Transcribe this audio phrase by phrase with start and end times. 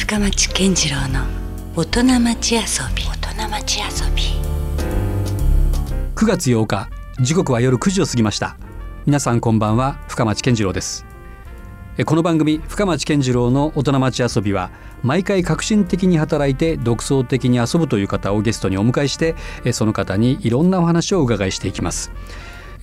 [0.00, 1.26] 深町健次郎の
[1.76, 2.60] 大人町遊
[2.96, 3.04] び。
[3.04, 4.22] 大人町遊び。
[6.16, 6.88] 9月8日
[7.20, 8.56] 時刻は夜9時を過ぎました。
[9.04, 11.04] 皆さんこんばんは深町健次郎です。
[11.98, 14.70] えこの番組深町健次郎の大人町遊びは
[15.02, 19.36] 毎回革新的に働いて独創的に遊ぶという方をゲストにお迎えして
[19.66, 22.10] えその方にいろんなお話をお伺いしていきます。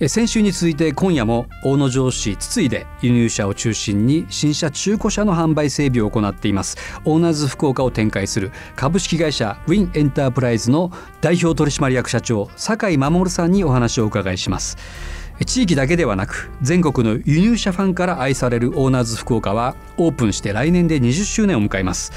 [0.06, 6.76] 先週に続いて今夜も大野城市筒井で輸入車を中心に新車中古車の販売整備を行っています。
[7.04, 14.76] オーナーズ福岡を展開する株式会社ウィンエンタープライズの代表取締役社長酒井守さんにお話をお伺いします。
[15.44, 22.12] 地域だけではなく全国の輸入車ファンから愛されるオーナーズ福岡はオープンして来年で20周年を迎えます、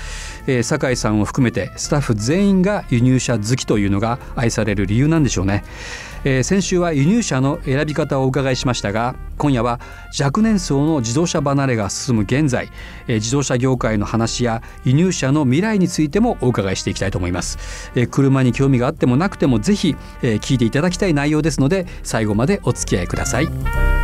[0.48, 5.64] えー、酒井さんを含めてスタッフ全員が輸入車好きというのが愛される理由なんでしょうね。
[6.24, 9.80] えー、先週は輸入車の選び方をお伺いしましたが今夜は
[10.20, 12.70] 若年層の自動車離れが進む現在、
[13.08, 24.01] えー、自動車業界の話や輸入車の未来についてもお伺いしていきたいと思います、えー、車に興味があってもなくてもぜひ、えー、聞いていただきたい内容ですので最後までお付き合いください。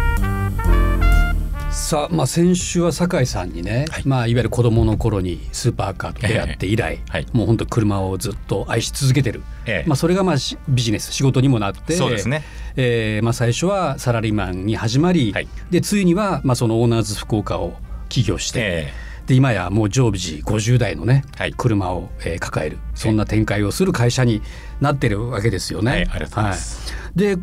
[1.78, 4.03] さあ、まあ、先週は酒井さんにね、はい。
[4.06, 10.36] まあ、いわゆる子どもの頃にスーパーカーと出会って以来、えーはい、もう本当車をずっと愛し続けてる、えー、まあ、それがまあ
[10.67, 12.44] ビジネス仕事にもなってそうですね、
[12.75, 17.78] えーまあ、最初はサラリーマンに始まり、はい、でついにはまあそのオーナーズ福岡を
[18.09, 18.59] 起業して。
[18.62, 22.78] えーで今やもう常時50台のね、はい、車を、えー、抱える。
[22.95, 24.41] そんな展開をする会社に
[24.80, 25.91] なってるわけですよね。
[25.91, 26.94] はい、ありがとうございます。
[26.94, 27.38] はい、で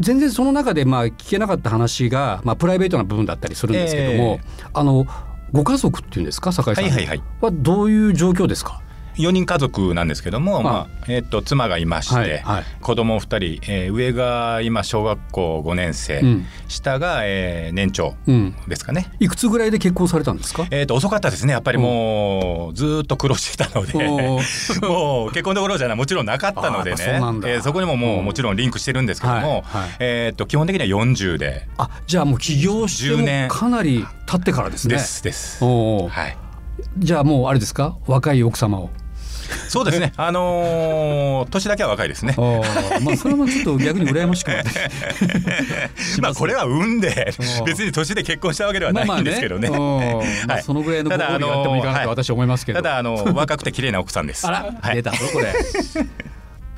[0.00, 5.06] 全然その中でまあ聞けなかった話が、まあ、プライベートな部分だったりするんですけども、えー、あの
[5.52, 6.84] ご家族っていうんですか酒井さん。
[6.84, 8.82] は,、はいはいはい、はどういう状況ですか？
[9.18, 10.96] 4人家族なんですけども、まあ。
[11.08, 18.14] えー、と妻がいまして、はいはい、子供2人、えー、上が今小学校5年生、うん、下が、えー、年長
[18.66, 21.52] ですかね、うん、いくつぐらいで結婚されたんですか、えー、と遅かったですね。
[21.52, 23.92] やっぱりもうずっと苦労してたので
[24.86, 26.96] もう結婚どころじゃないもちろんなかったのでね。
[26.96, 31.68] そ,、えー、そこにももうもちろんリンクしてるんですけども、はいはい、えー、と基本的には40で。
[31.78, 34.96] あじゃあもう起業してもかなり経ってからですね。
[34.96, 35.64] ですです。
[35.64, 36.36] はい、
[36.98, 37.96] じゃあもうあれですか？
[38.06, 38.90] 若い奥様を
[39.68, 40.12] そうですね。
[40.16, 42.34] あのー、年だけは若いですね。
[43.04, 44.50] まあそれもちょっと逆に羨ましく。
[46.22, 47.32] まあこれは運で
[47.64, 49.68] 別に年で結婚したわけではないんですけどね。
[49.68, 50.62] はい。
[50.62, 52.82] そのぐらいのご褒美があってもいいかなと私は思いますけど。
[52.82, 54.46] ただあの若くて綺麗な奥さんです。
[54.46, 55.54] あら、出たぞこれ。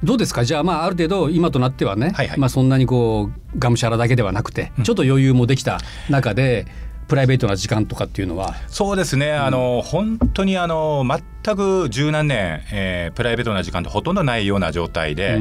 [0.05, 0.45] どうですか？
[0.45, 6.67] じゃあまあある程度今となってはね、はいはい、まあそんなにこうがむしゃらだけではなくて、ちょっと余裕もできた中で
[7.08, 8.54] プライベートな時間とかっていうのは？
[8.69, 11.04] そうですね、うん、あの本当にあの
[11.44, 15.38] 全く十何年、えー、プライベートな時間ってほとんどないような状態で、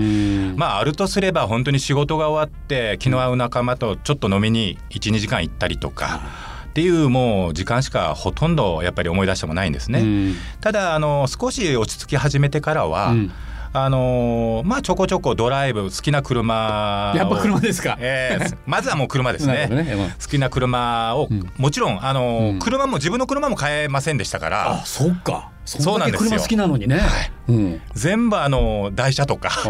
[0.55, 6.21] まああるとすれば本当に仕事が終わって気の合う仲間とちょっと飲みに12時間行ったりとか。
[6.69, 10.35] っていうもう時間しかほとんどやっぱり思い出してもないんですね。
[10.61, 13.31] ただあの少し落ち着き始めてからは、うん
[13.73, 19.67] あのー、まあちょこちょこドライブ好きな車やっぱ車ですか、えー、まずはもう車ですね。
[19.67, 24.71] ね、好きな車を、うん、もちろんあのーうん、車も自分の車も買えませんでしたから。
[24.71, 25.51] あそっか。
[25.65, 26.29] そうなんですよ。
[26.29, 27.31] 車好きなのにね、はい。
[27.49, 29.69] うん、全部あの台車とか。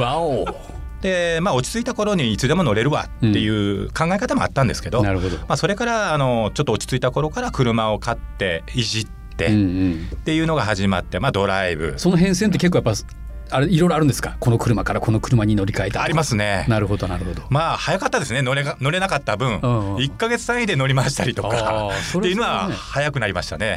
[0.00, 0.46] わお。
[1.02, 5.36] でまあ、落ち着いた頃にいつでも乗れるわっていう考え方もあったんですけど,、なるほど。
[5.36, 9.23] まあ、それからあのちょっと落ち着いた頃から車を買っていじって。
[9.34, 9.46] って。
[9.46, 11.94] っていうのが始まって、まあ、ドライブ。
[11.96, 12.92] その変遷って結構やっぱ
[13.50, 14.36] あれいろいろあるんですか？
[14.40, 16.66] この車からこの車に乗り換えたありますね。
[16.68, 17.42] なるほどなるほど。
[17.50, 18.42] まあ早かったですね。
[18.42, 19.96] 乗れ乗れなかった分、うん。
[19.96, 21.90] 1か月単位で乗り回したりとか。
[22.18, 23.76] っていうのは早くなりましたね。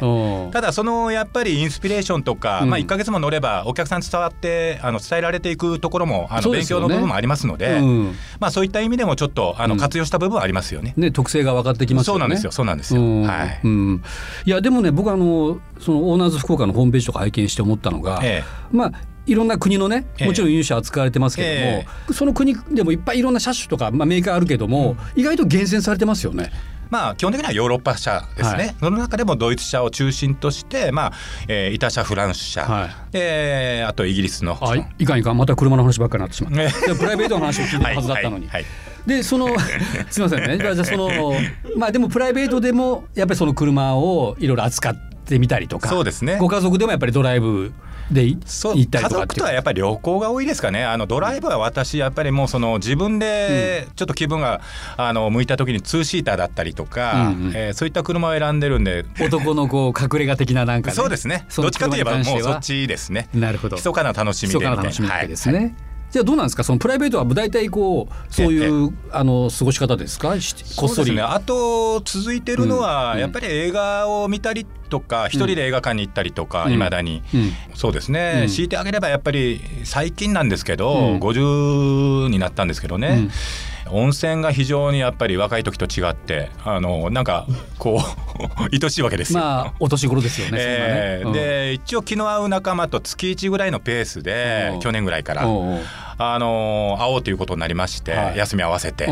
[0.52, 12.52] ただそのやっぱりインスピレーションとか、うん、まあ1か月も乗ればお客さん伝わってあの伝えられていくところもあの勉強の部分もありますので、ね、まあそういった意味でもちょっとあの活用した部分はありますよね、ね特性が分かってきます、ね、そうなんですよ。
[12.52, 14.02] そうなんですよ、はい、うん、
[14.44, 18.92] いやでもね僕あのそのオーナーズ福岡のホームページとか拝見して思ったのが、ええ、まあ
[19.28, 26.50] いろんな国のねもちろん輸入車扱われてますけども、えー、その国でもいっぱいいろんな車種とか、まあ、メーカーあるけども、うん、意外と厳選されてますよね。
[26.90, 31.12] まあ、基本的にはヨーロッパ車ですね、はい、その中でもドイツ車を中心として、まあ
[31.46, 34.56] えー、イタ車フランス車、はい、であとイギリスの。
[34.60, 35.36] あいかんいかん。
[35.36, 36.94] また車の話ばっかりになってしまった。
[36.96, 38.48] プライベートの話を聞いてるはずだったのに。
[38.48, 39.48] はいはいでその
[40.10, 40.58] すみませんね。
[40.58, 41.10] じゃあその
[41.76, 46.38] まあでもプライベートでもやっぱりその車をいろいろ扱ってみたりとかそうですね。
[46.38, 47.72] ご家族でもやっぱりドライブ
[48.10, 50.84] で行ったりとか家族とはやっぱり旅行が多いですかね。
[50.84, 54.60] あのドライブは私やっぱりもうその自分でちょっと気分が
[54.96, 59.04] あの向いた時にツーシーターだったりとか、うんうん、えー、そういった車を選んでるんで。
[59.20, 61.46] 男のこう隠れ家的ななんか、ね、そうですね。
[61.56, 63.28] どっちかといえばもうそっちですね。
[63.34, 63.76] なるほど。
[63.76, 65.74] 密かな楽しみで密かな楽しみですね、はい。
[66.10, 66.64] じゃあどうなんですか？
[66.64, 70.30] そのプライベートは大体こうそういうあの過ごし方ですか？
[70.76, 76.72] こっそり、ね、あと続いてるのは、やっぱり映画を見たりっとか一人で映画館に行ったりとかうん。
[76.72, 77.52] いま、だに、うん。
[77.74, 78.48] そうですね、うん。
[78.48, 81.18] 強いてあげればやっぱり最近なんですけど、うん。
[81.18, 83.28] 50になったんですけどね、
[83.90, 87.46] 温泉が非常にやっぱり若い時と違ってあのなんか
[87.78, 89.40] こう 愛しいわけですよ。
[89.40, 90.52] まあお年頃ですよね。
[90.60, 91.32] えーね。
[91.32, 94.80] で一応気の合う仲間と月1ぐらいのペースでうん。
[94.80, 98.38] 去年ぐらいから、あの会おうということになりまして、はい。
[98.38, 99.06] 休み合わせて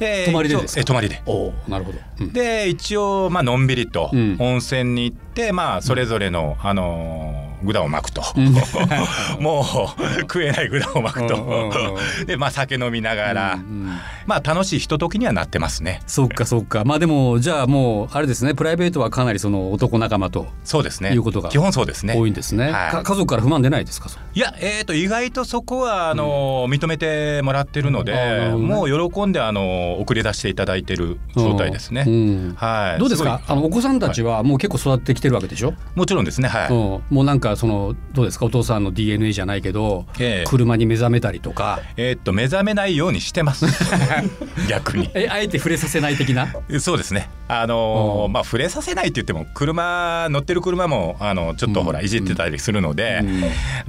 [0.00, 0.84] で泊まりでですか？
[0.84, 1.22] 泊まりで。
[1.26, 1.98] おうなるほど。
[2.20, 2.32] うん。
[2.32, 4.36] で一応まあのんびりとうん。
[4.40, 8.54] 温泉に行って、まあそれぞれの、あのー具だを巻くと、うん。
[9.44, 11.68] もう食えない具だを巻くと、
[12.26, 13.90] でまあ酒飲みながら、うんうん
[14.26, 16.00] まあ楽しいひとときにはなってますね。
[16.06, 16.84] そっかそっか。
[16.84, 18.54] まあでもじゃあもうあれですね。
[18.54, 20.46] プライベートはかなりその男仲間と。
[20.64, 21.12] そうですね。
[21.12, 22.14] いうことが基本そうですね。
[22.16, 22.70] 多いんですね。
[22.70, 22.90] はい。
[22.92, 24.08] か家族から不満出ないですか？
[24.32, 28.62] いや、えー、と意外とそこはあの、認めてもらってるので、うん。
[28.68, 32.04] もう喜んであの送り出していただいてる状態ですね。
[32.06, 32.54] うん。
[32.56, 33.40] はい、どうですか？
[33.48, 36.68] あのお子さんたちはもう結構育ってきてるわけでしょ、もちろんですね、はい。
[36.68, 36.74] うん、
[37.10, 38.46] もうなんかそのどうですか？
[38.46, 40.48] お父さんの DNA じゃないけど、ええ。
[40.48, 41.80] 車に目覚めたりとか？
[41.96, 43.66] えーっと目覚めないようにしてます。
[44.68, 45.10] 逆に。
[45.14, 46.48] えあえて触れさせない的な？
[46.80, 47.28] そうですね。
[47.48, 48.32] あのーうん。
[48.32, 53.42] まあ触れさせないって言っても車乗ってる車もあのちょっとほらうんいじってたりするので、うん。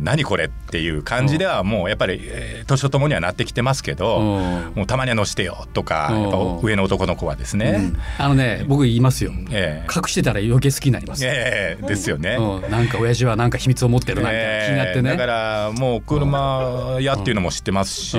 [0.03, 4.71] 何これっていう感じではもうやっぱりえー年とともにはなってきてますけど、うん。
[4.75, 6.21] もうたまには乗してよとか、うん。
[6.23, 7.97] やっぱ上の男の子はですね、うん。
[8.17, 9.31] あのね僕言いますよ。
[9.51, 9.87] ええ。
[9.93, 12.37] 隠してたら余計好きになります、ええですよね。
[12.39, 18.17] うん、なんか親父はなんか秘密を持ってるなみたいな気になってね、えーだからもう車屋っていうのも知ってますし、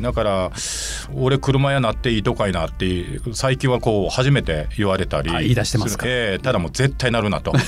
[0.00, 0.50] だから
[1.14, 6.06] 俺車屋なっていいとかいなって最近はこう初めて言われたりあ言い出してますか？
[6.06, 6.10] る。
[6.12, 7.52] えーただもう絶対なるなと。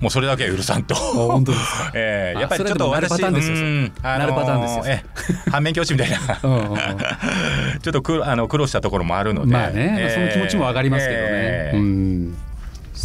[0.00, 0.94] もうそれだけは許さんと。
[0.94, 1.92] 本当ですか？
[1.94, 3.56] えーあやっぱりちょっとそれでもなるパ私ターンですよ
[4.02, 4.82] なるパターンですよ。
[4.86, 5.02] え
[5.46, 6.18] え反面教師みたいな。
[7.82, 9.52] ちょっと苦あの苦労したところもあるので。
[9.52, 11.26] まあね、えーその気持ちもわかりますけどね。
[11.28, 12.36] えーうん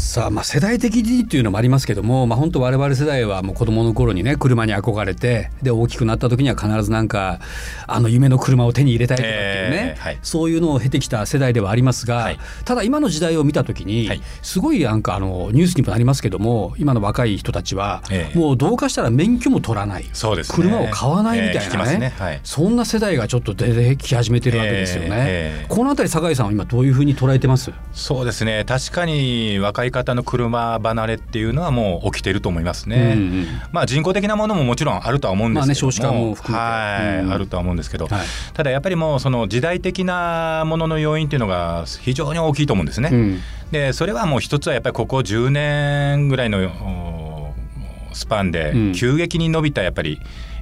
[0.10, 7.40] さあまあ世代的にっていうのもありますけども、まあ、本当我々世代はもう子供の頃にね車に憧れてで大きくなった時には必ずなんか
[7.86, 10.20] あの夢の車を手に入れたいとかっていうね、えーはい。
[10.24, 12.40] そういうのを経てきた世代ではありますが、はい。
[12.66, 14.22] ただ今の時代を見た時に、はい。
[14.42, 18.36] すごいなんかあのニュースにもなりますけども今の若い人たちは、ええ。
[18.36, 20.10] もうどうかしたら免許も取らない。
[20.14, 20.56] そうですね。
[20.56, 22.14] 車を買わないみたいなえーね。
[22.18, 22.40] はい。
[22.44, 25.68] そんな世代がちょっと出てき始めてるわけですよね。
[25.70, 27.72] このあたり酒井さんは今どういうふうに捉えてます？
[27.94, 28.66] そうですね。
[28.66, 33.14] 確かに若い方の車離れっていうのはもう起きてると思いますね。
[33.16, 36.70] うんうんまあ人工的なものももちろんあるとは思うんですけども、まあね少子化も含めて。
[36.70, 38.28] はい、うんあるとは思うんですけど、はい。
[38.54, 43.10] ただやっぱりもうその時代的なものの要因っていうのが非常に大きいと思うんですね。
[43.12, 43.40] うん。
[43.72, 47.54] でそれはもう一つはやっぱりここ10年ぐらいのお
[48.14, 48.94] スパンでうん。
[48.94, 50.20] 急激に伸びたやっぱり、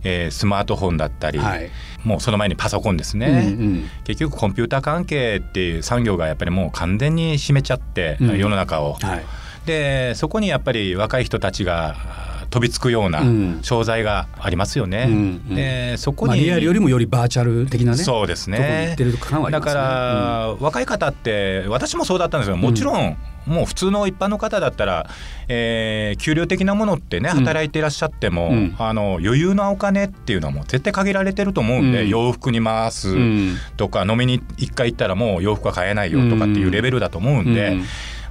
[0.08, 1.70] えースマートフォンだったり、はい。
[2.04, 3.28] もうその前にパソコンですね。
[3.28, 3.90] うんうん。
[4.06, 8.38] 結局コンピューター関係っていう産業がやっぱりもう完全に占めちゃって、うん。
[8.38, 8.94] 世の中を。
[8.94, 9.26] はい。
[9.66, 13.60] でそこにやっぱり若い人たちがあ飛びつくようなうん。
[13.62, 15.06] 商材がありますよね。
[15.10, 15.14] うん
[15.50, 15.56] うん。
[15.56, 18.92] でそこに、まあ、リアルよりもよりバーチャル的なねそうですね。
[18.94, 19.74] ってる感はありだますね。
[19.74, 25.10] から、若い方って私もそうだったんですけどもちろん、もう普通の一般の方だったら、
[25.48, 27.46] えー給料的なものってねうん。
[27.46, 28.76] 働いていらっしゃっても、うん。
[28.78, 32.10] あの余裕なお金っていうのはもう絶対限られてると思うんで、うん。
[32.10, 33.56] 洋服に回すうん。
[33.78, 37.78] とか、飲みに一回行ったらもう洋服は買えないよとかっていうレベルだと思うんで。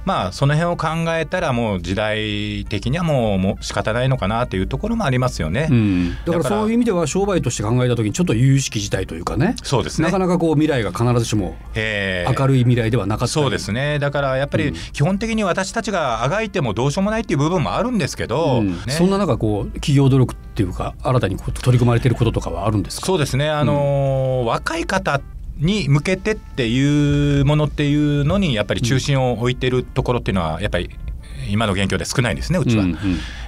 [0.07, 0.87] うんまあその辺を考
[1.17, 5.67] えたらもう時代的にはもうもう仕方ないのかなっていうところもありますよね。
[5.69, 6.15] うん。
[6.25, 9.55] だからそういう意味では商売として考えた時にちょっと有意識自体というかね。
[9.63, 10.05] そうですね。
[10.05, 12.39] なかなかこう未来が必ずしもえー。
[12.39, 13.31] 明るい未来ではなかったり。
[13.31, 13.99] そうですね。
[13.99, 14.75] だからやっぱりうん。
[14.93, 18.71] 基本的に私たちがあがいてもどうしようもないっていう部分もあるんですけど、うん。
[18.71, 18.77] ね。
[18.89, 23.07] そんな中こう企業努力っていうか新たに取り組まれていることとかはあるんですか？
[23.07, 23.49] そうですね。
[23.49, 25.19] あのー若い方
[25.59, 30.89] に向けてっていうものっていうのにやっぱり中心を置いてるところっていうのはやっぱり
[31.49, 32.83] 今の現況で少ないんですねうちは。
[32.83, 32.97] うんうん。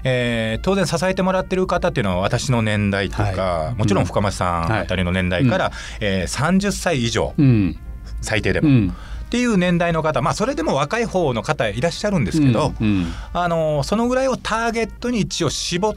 [0.04, 7.78] えー当然支えてもらってる方っていうのは私の年代とか、はいもちろん深町さんあたりの年代から、えー30歳以上うん。
[8.22, 8.94] 最低でも、うん。
[9.26, 15.96] っていう年代の方まあそれでも若い方の方いらっしゃるんですけど、うんあのそのぐらいをターゲットに一応絞っ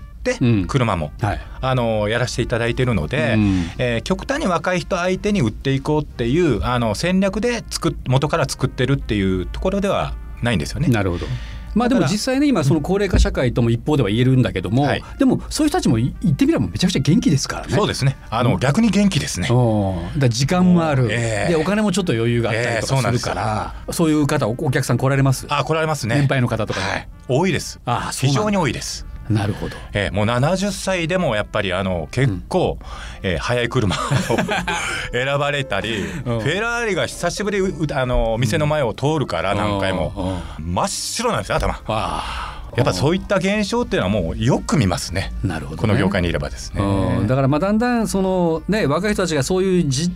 [0.67, 10.89] 車も、はいあのやらせていただいているので、うんえー極端に若い人相手に売っていこうっていうあの戦略で作っ元から作ってるっていうところではないんですよね。
[10.89, 11.27] なるほど。
[11.75, 17.73] まあでも実際ね今その高齢化社会とも一方では言えるんだけども、はいでもそういう人たちもい言ってみればめちゃくちゃ元気ですからね。
[17.73, 19.49] そうですねあの、うん逆に元気ですね。
[19.51, 25.47] うんだ時間もある、ええでお金もちょっと余裕があったりとかするから、そういう方おお客さん来られます？
[25.49, 26.17] あ来られますね。
[26.17, 27.81] 年配の方とかねはい、多いです。
[27.87, 29.07] あ非常に多いです。
[29.29, 29.77] なるほど。
[29.93, 32.79] えーもう70歳でもやっぱりあの結構、
[33.23, 33.99] えー速い車を
[35.13, 36.41] 選ばれたり、うん。
[36.41, 37.59] フェラーリが久しぶり
[37.93, 41.81] あの店の前を通るから何回も、真っ白なんですよ頭。
[41.87, 42.59] あ。
[42.77, 45.33] やっぱそういった現象っていうのはもうよく見ますね。
[45.45, 46.81] なるほど、ね、この業界にいればですね。
[47.27, 50.11] だからまあだんだんそのね若い人たちがそういうじ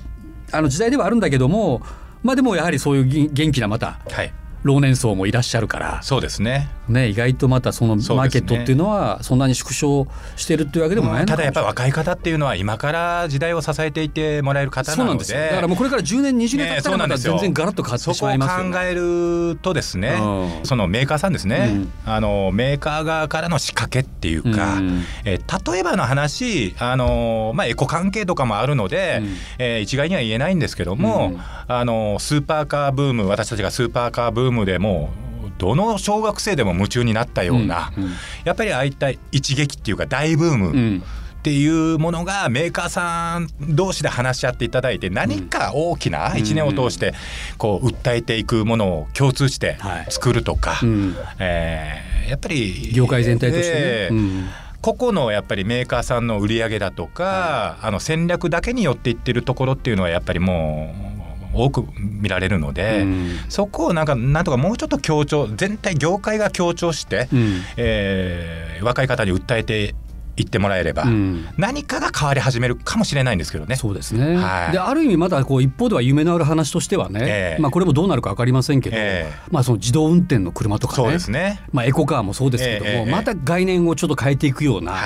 [0.53, 1.83] あの時代ではあるんだけども、
[2.23, 3.99] まあでもやはりそういう元気なまた。
[4.11, 4.33] はい
[4.63, 6.03] 老年層もいらっしゃるから。
[6.03, 6.69] そうですね。
[6.89, 15.25] ね意外とまたそのマーケットっていうのはそんなに縮小してるっていうわけでもない、ね、ただやっぱり若い方っていうのは今から時代を支えていてもらえる方なので。
[15.35, 35.11] だからもうこれから10年20年経ったらまた全然ガラッと変わってしまいますよ、ね、そこを考えるとですね、うん、そのメーカーさんですね、うん、あのメーカー側からの仕掛けっていうか、うん、え例えばの話あの、まあ、エコ関係とかもあるので、うん、えー、一概には言えないんですけども、あのスーパーカーブーム私たちがスーパーカーブームでも
[35.59, 38.11] どの小学生でも夢中になったような、うんうん、
[38.45, 41.03] やっぱりああいった一撃っていうか大ブーム、うん。
[41.37, 47.15] っていうものがメーカーさん同士で話し合っていただいて何か大きな1年を通して
[47.57, 54.47] こう訴えていくものを共通して作るとか、はいうん、えー、やっぱり業界全体としてね、えーうん。
[54.83, 61.26] 個々のやっぱりメーカーさんの売り上げだとか、あの戦略だけによっていってるところっていうのはやっぱりもう
[61.57, 69.95] 多く見られるので、うん、そこをなんかなんとかもうちょっと強調全体業界が強調して、うん、えー、若い方に訴えて
[70.37, 73.77] 言ってもらえれば、うん、何かが変わり始めるかもしれないんですけどね。
[73.77, 84.97] そうですね、はい、である意味まだこう一方では夢のある話としてはね、えー、まあ、これもどうなるか分かりませんけど、えー、まあ、その自動運転の車とかねそうですね、まあ、エコカーもそうですけども、えー、また概念をちょっと変えていくような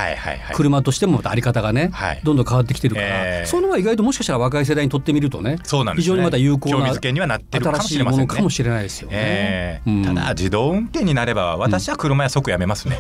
[0.54, 5.58] 車としてもまたあり方がね、はい、どんどん変わってきてるから、そういうのは意外ともしかしたら若い世代にとってみるとね、ね、
[5.96, 9.82] 非常にまた有効な新しいものかもしれないですよね。
[9.87, 12.99] うん、ただ自動運転になれば私は車や即やめますね。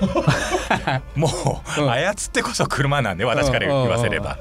[1.14, 1.28] も
[1.78, 1.80] う
[2.20, 4.38] 操ってこそ車なんで私から言わせれば。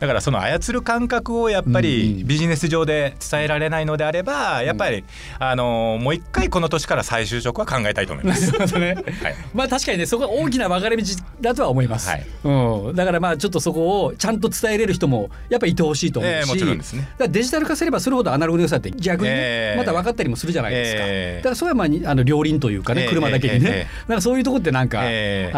[0.00, 5.04] だからその操る感覚をやっぱりビジネス上で伝えられないのであればやっぱり
[5.38, 8.50] あのもう一回この年から再就職は考えたいと思います。
[8.78, 8.94] ね。
[9.22, 11.04] はい、まあ確かにねそこは大きな分かれ道
[11.40, 17.08] だとは思います、はい、うん、だからまあちょっとそこをちゃんと伝えれる人もやっぱいてほしいと思うし、えー、もちろんですね。
[17.28, 25.04] デジタル化すればするほどアナログの良さって逆にね、えー、また分かったりもするじゃないですか、えー、だからそれはまああの両輪というかね、車だけにね、なんかそういうとこってなんか、あ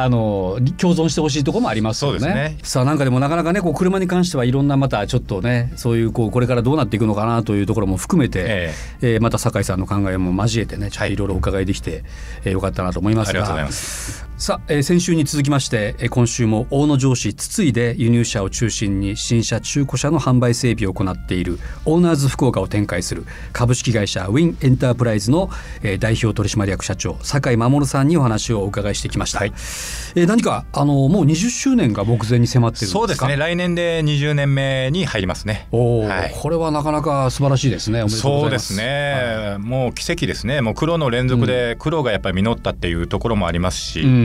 [0.09, 2.34] の共存してほしいところもありますよね。
[2.34, 12.02] ねさあなんかでもなかなかねこう車に関してはいろんなまたちょっとねそういうこうこれからどうなっていくのかなというところも含めて、えー、えー、また酒井さんの考えも交えてねちょっといろいろお伺いできて、はい、
[12.44, 13.30] えー、よかったなと思いますが。
[13.30, 25.50] ありがとうございますさあ、えー、先週に続きまして、えー、今週も大野城市筒井で輸入車を中心に新車中古車の販売整備を行っているオーナーズ福岡を展開する株式会社ウィンエンタープライズの、
[25.84, 33.36] えー、代表取締役社長酒井守さんにお話をお伺いしてきました、はい、えー、何かあのもう20周年が目前に迫ってるそうですね。
[33.36, 35.68] 来年で20年目に入りますね。
[35.70, 38.08] お、はい、これはなかなか素晴らしいですね。
[38.08, 39.12] そうですね、
[39.50, 40.60] はい、もう奇跡ですね。
[40.60, 44.23] もう黒の連続で黒がやっぱり実ったっていうところもありますし、うん、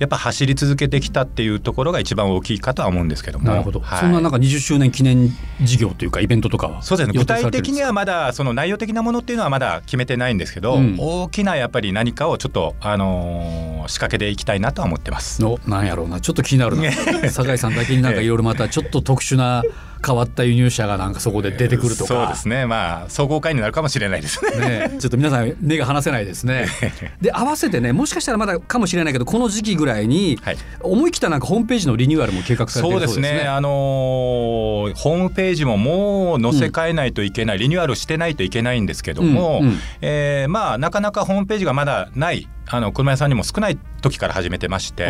[0.00, 3.44] やっぱ走り続けてきたっていうところが一番大きいかとは思うんですけども。
[3.44, 5.28] なるほど、はい、そんななんか20周年記念
[5.60, 7.18] 事業というかイベントとかはそうですね。
[7.18, 15.42] 具体的にはまだその内容的なものっていうのはまだ決めてないんですけど、うん、大きなやっぱり何かをちょっとあのー、仕掛けていきたいなとは思ってます。
[15.42, 16.20] のなんやろうな。
[16.20, 16.90] ちょっと気になるな。
[17.30, 19.62] 酒井さんだけになんかいろいろまたちょっと特殊な
[20.04, 22.66] 変わった輸入車がなんかそこで出てくるとか、そうですね。
[22.66, 24.88] まあ総合会になるかもしれないですね。
[24.90, 26.66] ねちょっと皆さん目が離せないですね。
[27.20, 33.28] で合わせてねもしかしたらまだかもしれないけどこの時期ぐらいに、はい、思い切ったなんかホームページのリニューアルも計画されてるそうですね。
[33.28, 33.48] そうですね。
[33.48, 45.04] あのー、ホームページももう載せ替えないといけない、うん、リニューアルしてないといけないんですけども、うんうん、えー、まあなかなかホームページがまだないあの車屋さんにも少ない時から始めてまして、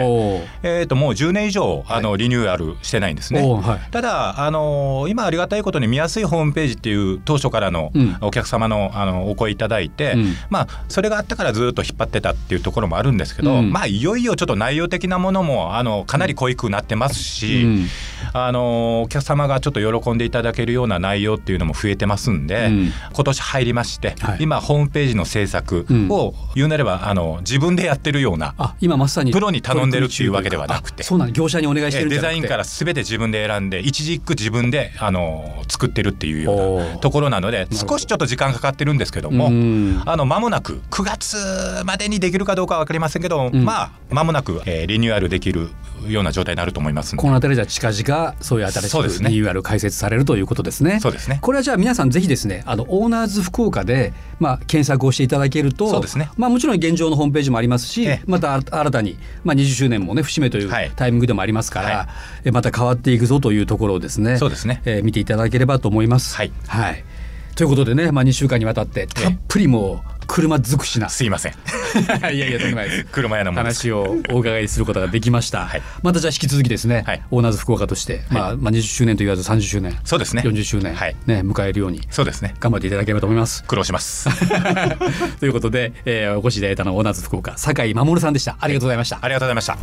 [0.63, 3.43] えー、ともう10年以上あの、リニューアルしてないんですね。
[3.43, 17.87] はい、ただあの今ありがたいことに見やすいホームページっていう当初からのお客様のあのお声いただいて、うん、まあそれがあったからずっと引っ張ってたっていうところもあるんですけど、うん、まあいよいよちょっと内容的なものもあのかなり濃いくなってますし、うん、
[18.33, 22.71] あのお客様がちょっと喜んでいただけるような内容っていうのも増えてますんで、
[23.13, 31.03] 今年入りまして、はい、今ホームページの制作を言うなればあの自分でやってるようなあ今まさにプロに頼んでるっていうわけではなくて。
[31.03, 39.47] そうなん業者にお願いしてるデザインから全て自分で選んで一軸自分であの作ってるっていうようなところなので少しちょっと時間かかってるんですけども
[40.07, 45.71] あの間もなく9月までにできるかどうかは分かりませんけど、うん、まあ間もなく、えー、リニューアルできる
[46.13, 51.01] ような状態になると思いますこの辺りじゃ近々そういう新しいリニューアル開設されるということですね。
[51.01, 51.39] そうですね。
[51.43, 62.09] これはじゃあ皆さんぜひですねあのオーナーズ福岡で、まあ、検索をしていただけるとそうですね、まあ、もちろん現状のホームページもありますし、また新たに、まあ、20周年もね節目というタイミングでもありますから、は
[62.45, 66.37] い、また変わっていくぞというところをですねそうですね、えー、見ていただければと思います。
[66.37, 67.05] はい、はい
[67.61, 71.11] ということでね、まあ、2週間にわたってたっぷりもう車尽くしな。
[71.11, 71.53] すいません。
[72.35, 73.05] いやいやとんでもないです。
[73.13, 75.83] 車屋の話をお伺いすることができました、 はい。
[76.03, 77.23] またじゃあ引き続きですね、はい。
[77.31, 79.95] オーナーズ福岡として、まあ、まあ20周年と言わず30周年。
[80.05, 80.41] そうですね。
[80.43, 81.15] 40周年、はい。
[81.27, 82.01] ね、迎えるように。
[82.11, 82.55] そうですね。
[82.61, 83.63] 頑張っていただければと思います。
[83.65, 84.31] 苦労します。
[85.41, 88.57] ということで、えーお越しいただいたのはオーナーズ福岡酒井守さんでした。
[88.59, 89.77] ありがとうございました、ありがとうございました。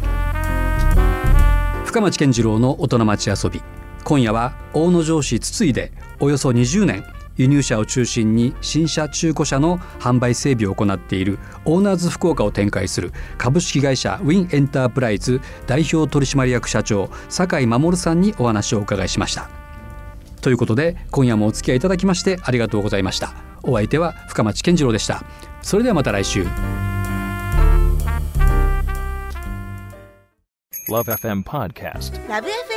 [1.86, 3.62] 深町健次郎の大人町遊び。
[4.04, 7.04] 今夜は大野城市筒井でおよそ20年
[7.38, 19.50] 輸入車を中心に新車中古車の販売整備を行っているオーナーズ福岡を展開する株式会社ウィンエンタープライズ代表取締役社長酒井守さんにお話をお伺いしました。
[20.42, 23.34] ということで今夜もお付き合いいただきましてありがとうございました。
[23.64, 25.24] お相手は深町健次郎でした。
[25.62, 26.46] それではまた来週。
[30.90, 32.30] Love FM Podcast.
[32.30, 32.77] ラブ f m